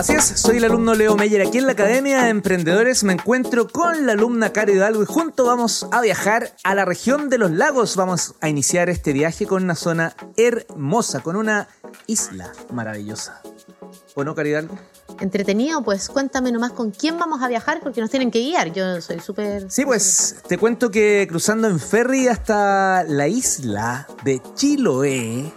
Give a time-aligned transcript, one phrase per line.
[0.00, 1.46] Así es, soy el alumno Leo Meyer.
[1.46, 5.46] Aquí en la Academia de Emprendedores me encuentro con la alumna Caro Hidalgo y juntos
[5.46, 7.96] vamos a viajar a la región de los lagos.
[7.96, 11.68] Vamos a iniciar este viaje con una zona hermosa, con una
[12.06, 13.42] isla maravillosa.
[14.14, 14.78] ¿O no, Caro Hidalgo?
[15.20, 18.72] Entretenido, pues cuéntame nomás con quién vamos a viajar porque nos tienen que guiar.
[18.72, 19.70] Yo soy súper...
[19.70, 25.52] Sí, pues te cuento que cruzando en ferry hasta la isla de Chiloé,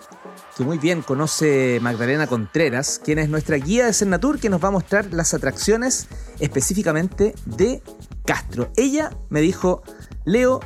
[0.55, 4.67] que muy bien conoce Magdalena Contreras, quien es nuestra guía de Cernatur, que nos va
[4.67, 6.07] a mostrar las atracciones
[6.39, 7.81] específicamente de
[8.25, 8.71] Castro.
[8.75, 9.81] Ella me dijo,
[10.25, 10.59] Leo,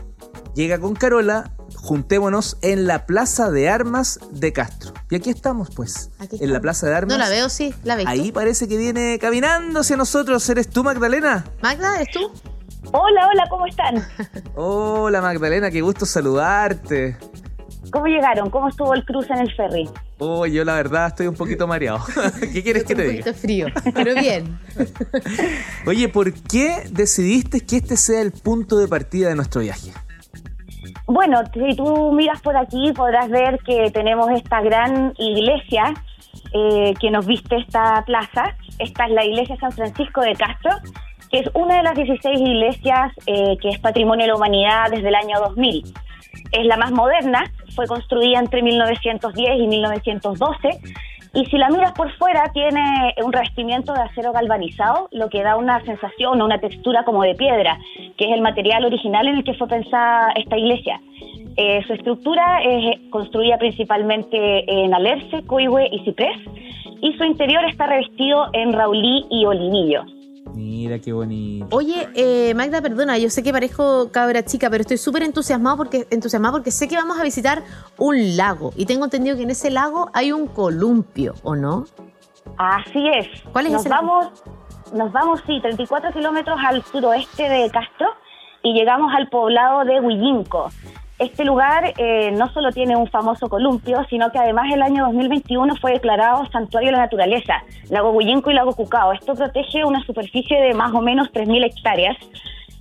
[0.55, 4.93] llega con Carola, juntémonos en la Plaza de Armas de Castro.
[5.09, 7.17] Y aquí estamos, pues, en la Plaza de Armas.
[7.17, 8.07] No la veo, sí, la veo.
[8.07, 10.47] Ahí parece que viene caminando hacia nosotros.
[10.49, 11.45] ¿Eres tú, Magdalena?
[11.61, 12.29] Magda, ¿eres tú?
[12.91, 14.07] Hola, hola, ¿cómo están?
[14.55, 17.17] Hola, Magdalena, qué gusto saludarte.
[17.91, 18.49] ¿Cómo llegaron?
[18.49, 19.89] ¿Cómo estuvo el cruce en el ferry?
[20.19, 21.99] Oh, yo la verdad estoy un poquito mareado.
[22.53, 23.17] ¿Qué quieres que te diga?
[23.17, 24.59] Un poquito frío, pero bien.
[25.85, 29.91] Oye, ¿por qué decidiste que este sea el punto de partida de nuestro viaje?
[31.05, 35.93] Bueno, si tú miras por aquí podrás ver que tenemos esta gran iglesia
[36.53, 38.55] eh, que nos viste esta plaza.
[38.79, 40.71] Esta es la iglesia San Francisco de Castro,
[41.31, 45.07] que es una de las 16 iglesias eh, que es patrimonio de la humanidad desde
[45.09, 45.93] el año 2000.
[46.51, 47.43] Es la más moderna,
[47.77, 50.79] fue construida entre 1910 y 1912
[51.35, 55.55] y si la miras por fuera tiene un revestimiento de acero galvanizado, lo que da
[55.55, 57.77] una sensación o una textura como de piedra,
[58.17, 60.99] que es el material original en el que fue pensada esta iglesia.
[61.55, 64.37] Eh, su estructura es construida principalmente
[64.83, 66.37] en alerce, coihue y ciprés,
[67.01, 70.05] y su interior está revestido en raulí y olivillo.
[70.53, 71.67] Mira qué bonito.
[71.75, 76.07] Oye, eh, Magda, perdona, yo sé que parezco cabra chica, pero estoy súper entusiasmado porque,
[76.09, 77.63] entusiasmado porque sé que vamos a visitar
[77.97, 81.85] un lago y tengo entendido que en ese lago hay un columpio, ¿o no?
[82.57, 83.27] Así es.
[83.51, 84.27] ¿Cuál es nos ese vamos,
[84.93, 88.07] Nos vamos, sí, 34 kilómetros al suroeste de Castro
[88.63, 90.69] y llegamos al poblado de Huillinco.
[91.19, 95.75] Este lugar eh, no solo tiene un famoso columpio, sino que además el año 2021
[95.77, 99.13] fue declarado Santuario de la Naturaleza, Lago Huillinco y Lago Cucao.
[99.13, 102.17] Esto protege una superficie de más o menos 3.000 hectáreas,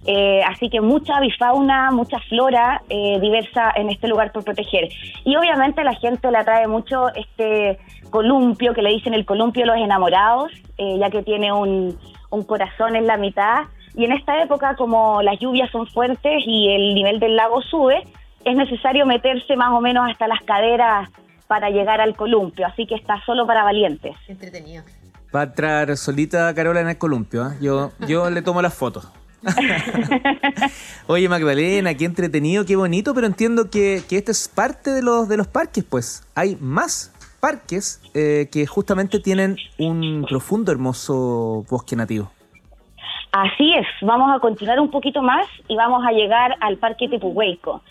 [0.04, 4.90] eh, así que mucha avifauna, mucha flora eh, diversa en este lugar por proteger.
[5.24, 7.78] Y obviamente la gente le atrae mucho este
[8.10, 11.98] columpio, que le dicen el columpio de los enamorados, ya que tiene un,
[12.28, 13.64] un corazón en la mitad.
[13.94, 18.04] Y en esta época, como las lluvias son fuertes y el nivel del lago sube,
[18.46, 21.10] es necesario meterse más o menos hasta las caderas
[21.48, 24.14] para llegar al columpio, así que está solo para valientes.
[24.28, 24.84] Entretenido.
[25.34, 27.56] Va a entrar solita Carola en el columpio, ¿eh?
[27.60, 29.08] yo, yo le tomo las fotos.
[31.08, 35.28] Oye Magdalena, qué entretenido, qué bonito, pero entiendo que, que este es parte de los,
[35.28, 41.96] de los parques, pues hay más parques eh, que justamente tienen un profundo, hermoso bosque
[41.96, 42.30] nativo.
[43.32, 47.82] Así es, vamos a continuar un poquito más y vamos a llegar al Parque Tepuhueco.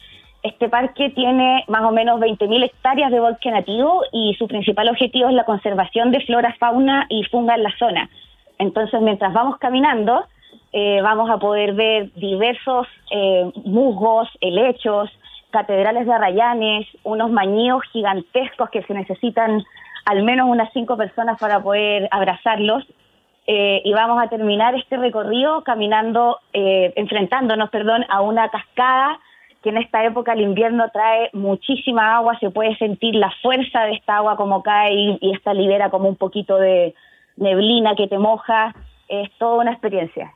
[0.46, 5.28] Este parque tiene más o menos 20.000 hectáreas de bosque nativo y su principal objetivo
[5.28, 8.12] es la conservación de flora, fauna y funga en la zona.
[8.60, 10.24] Entonces, mientras vamos caminando,
[10.72, 15.10] eh, vamos a poder ver diversos eh, musgos, helechos,
[15.50, 19.64] catedrales de arrayanes, unos mañíos gigantescos que se necesitan
[20.06, 22.86] al menos unas cinco personas para poder abrazarlos.
[23.48, 29.20] Eh, y vamos a terminar este recorrido caminando, enfrentándonos, perdón, a una cascada
[29.66, 33.94] que en esta época el invierno trae muchísima agua, se puede sentir la fuerza de
[33.94, 36.94] esta agua como cae y, esta libera como un poquito de
[37.36, 38.76] neblina que te moja.
[39.08, 40.32] Es toda una experiencia.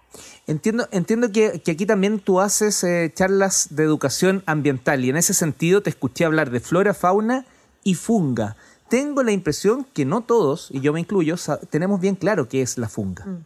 [0.47, 5.35] Entiendo, entiendo que, aquí también tú haces eh, charlas de educación ambiental y en ese
[5.35, 7.45] sentido te escuché hablar de flora, fauna
[7.83, 8.55] y funga.
[8.89, 11.35] Tengo la impresión que no todos, y yo me incluyo,
[11.69, 13.25] tenemos bien claro qué es la funga.
[13.25, 13.45] Mm.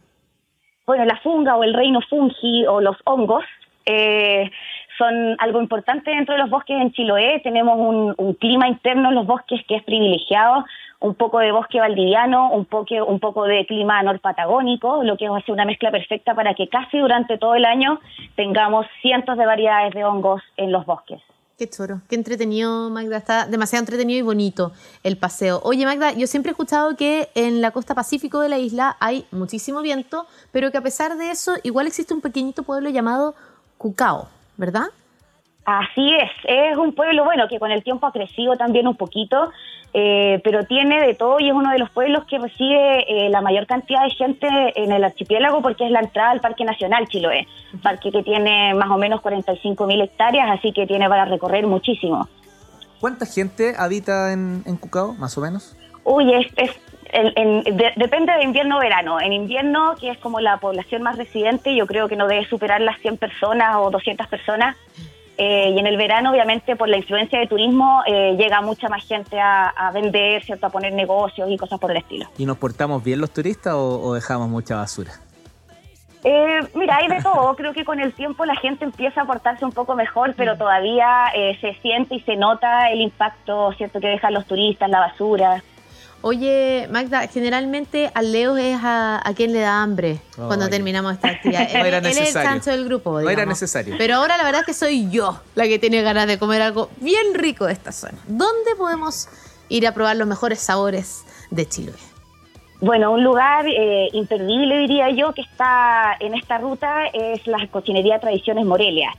[0.86, 3.44] Bueno, la funga o el reino fungi o los hongos
[3.86, 4.50] eh,
[4.98, 7.40] son algo importante dentro de los bosques en Chiloé.
[7.42, 10.64] Tenemos un, clima interno en los bosques que es privilegiado,
[11.00, 15.52] un poco de bosque valdiviano, un poco, un poco de clima norpatagónico, lo que hace
[15.52, 18.00] una mezcla perfecta para que casi durante todo el año
[18.36, 21.20] tengamos cientos de variedades de hongos en los bosques.
[21.56, 23.16] Qué choro, qué entretenido, Magda.
[23.16, 24.72] Está demasiado entretenido y bonito
[25.04, 25.60] el paseo.
[25.62, 29.24] Oye, Magda, yo siempre he escuchado que en la costa pacífico de la isla hay
[29.30, 33.36] muchísimo viento, pero que a pesar de eso, igual existe un pequeñito pueblo llamado
[33.78, 34.28] Cucao.
[34.56, 34.86] ¿Verdad?
[35.64, 39.50] Así es, es un pueblo, bueno, que con el tiempo ha crecido también un poquito,
[39.94, 43.40] eh, pero tiene de todo y es uno de los pueblos que recibe eh, la
[43.40, 47.46] mayor cantidad de gente en el archipiélago porque es la entrada al Parque Nacional Chiloé,
[47.82, 52.28] parque que tiene más o menos 45 mil hectáreas, así que tiene para recorrer muchísimo.
[53.00, 55.76] ¿Cuánta gente habita en, en Cucao, más o menos?
[56.04, 56.70] Uy, es, es
[57.96, 59.20] depende de invierno o verano.
[59.20, 62.80] En invierno, que es como la población más residente, yo creo que no debe superar
[62.80, 64.76] las 100 personas o 200 personas.
[65.36, 69.04] Eh, y en el verano, obviamente, por la influencia de turismo, eh, llega mucha más
[69.04, 70.66] gente a, vender, ¿cierto?
[70.66, 72.26] a poner negocios y cosas por el estilo.
[72.38, 75.12] ¿Y nos portamos bien los turistas o, dejamos mucha basura?
[76.22, 77.54] Eh, mira, hay de todo.
[77.56, 81.08] Creo que con el tiempo la gente empieza a portarse un poco mejor, pero todavía
[81.60, 85.62] se siente y se nota el impacto, ¿cierto?, que dejan los turistas, la basura.
[86.26, 91.68] Oye, Magda, generalmente al Leo es a, quien le da hambre cuando terminamos esta actividad.
[91.74, 92.30] No era él, necesario.
[92.30, 93.20] es el chancho del grupo.
[93.20, 93.96] No era necesario.
[93.98, 96.88] Pero ahora la verdad es que soy yo la que tiene ganas de comer algo
[96.96, 98.16] bien rico de esta zona.
[98.26, 99.28] ¿Dónde podemos
[99.68, 101.92] ir a probar los mejores sabores de Chiloé?
[102.80, 108.18] Bueno, un lugar eh, imperdible, diría yo, que está en esta ruta es la cocinería
[108.18, 109.10] Tradiciones Morelia.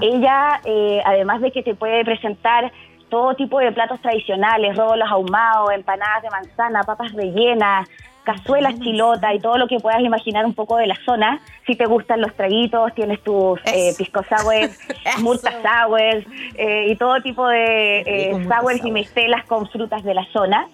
[0.00, 2.72] Ella, eh, además de que te puede presentar
[3.08, 7.88] todo tipo de platos tradicionales, rolos ahumados, empanadas de manzana, papas rellenas,
[8.24, 11.40] cazuelas chilota y todo lo que puedas imaginar un poco de la zona.
[11.66, 14.78] Si te gustan los traguitos, tienes tus eh, pisco sours,
[15.22, 20.26] murta sours eh, y todo tipo de eh, sours y mistelas con frutas de la
[20.26, 20.66] zona.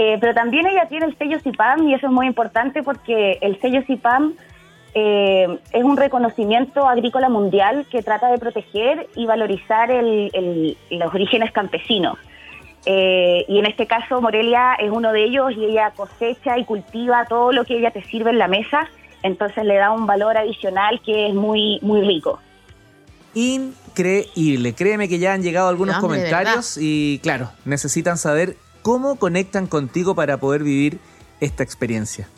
[0.00, 3.60] Eh, pero también ella tiene el sello CIPAM y eso es muy importante porque el
[3.60, 4.34] sello CIPAM
[4.94, 12.18] eh, es un reconocimiento agrícola mundial que trata de proteger y valorizar los orígenes campesinos.
[12.86, 17.26] Eh, y en este caso Morelia es uno de ellos y ella cosecha y cultiva
[17.28, 18.88] todo lo que ella te sirve en la mesa,
[19.22, 22.40] entonces le da un valor adicional que es muy, muy rico.
[23.34, 30.14] Increíble, créeme que ya han llegado algunos comentarios y claro, necesitan saber cómo conectan contigo
[30.14, 30.98] para poder vivir
[31.40, 32.28] esta experiencia.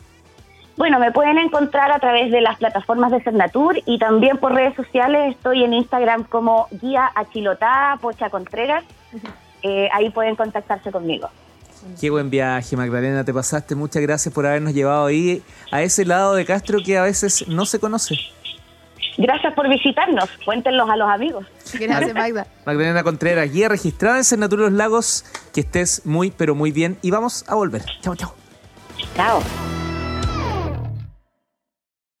[0.81, 4.75] Bueno, me pueden encontrar a través de las plataformas de Cernatur y también por redes
[4.75, 5.35] sociales.
[5.35, 8.83] Estoy en Instagram como guía achilotada Pocha Contreras.
[9.61, 11.29] Eh, ahí pueden contactarse conmigo.
[11.99, 13.75] Qué buen viaje, Magdalena, te pasaste.
[13.75, 17.67] Muchas gracias por habernos llevado ahí a ese lado de Castro que a veces no
[17.67, 18.15] se conoce.
[19.19, 20.31] Gracias por visitarnos.
[20.43, 21.45] Cuéntenlos a los amigos.
[21.79, 22.47] Gracias, Magda.
[22.65, 25.25] Magdalena Contreras, guía registrada en Cernatur Los Lagos.
[25.53, 26.97] Que estés muy, pero muy bien.
[27.03, 27.83] Y vamos a volver.
[28.01, 28.33] Chao, chao.
[29.15, 29.43] Chao.